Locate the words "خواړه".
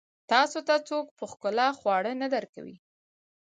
1.79-2.11